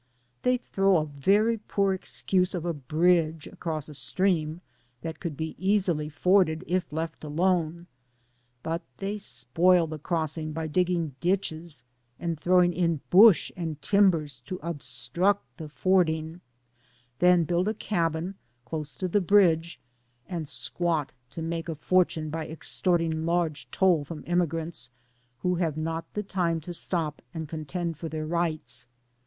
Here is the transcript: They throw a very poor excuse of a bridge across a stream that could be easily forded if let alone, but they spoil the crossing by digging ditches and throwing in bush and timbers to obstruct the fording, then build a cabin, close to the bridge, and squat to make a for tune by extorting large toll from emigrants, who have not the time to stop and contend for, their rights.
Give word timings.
They 0.41 0.57
throw 0.57 0.97
a 0.97 1.05
very 1.05 1.59
poor 1.59 1.93
excuse 1.93 2.55
of 2.55 2.65
a 2.65 2.73
bridge 2.73 3.45
across 3.45 3.87
a 3.87 3.93
stream 3.93 4.61
that 5.03 5.19
could 5.19 5.37
be 5.37 5.53
easily 5.59 6.09
forded 6.09 6.63
if 6.65 6.91
let 6.91 7.23
alone, 7.23 7.85
but 8.63 8.81
they 8.97 9.19
spoil 9.19 9.85
the 9.85 9.99
crossing 9.99 10.53
by 10.53 10.65
digging 10.65 11.13
ditches 11.19 11.83
and 12.19 12.39
throwing 12.39 12.73
in 12.73 13.01
bush 13.11 13.51
and 13.55 13.79
timbers 13.79 14.39
to 14.47 14.59
obstruct 14.63 15.57
the 15.57 15.69
fording, 15.69 16.41
then 17.19 17.43
build 17.43 17.67
a 17.67 17.75
cabin, 17.75 18.33
close 18.65 18.95
to 18.95 19.07
the 19.07 19.21
bridge, 19.21 19.79
and 20.27 20.49
squat 20.49 21.11
to 21.29 21.43
make 21.43 21.69
a 21.69 21.75
for 21.75 22.05
tune 22.05 22.31
by 22.31 22.47
extorting 22.47 23.23
large 23.27 23.69
toll 23.69 24.03
from 24.03 24.23
emigrants, 24.25 24.89
who 25.43 25.57
have 25.57 25.77
not 25.77 26.11
the 26.15 26.23
time 26.23 26.59
to 26.59 26.73
stop 26.73 27.21
and 27.35 27.47
contend 27.47 27.99
for, 27.99 28.09
their 28.09 28.25
rights. 28.25 28.87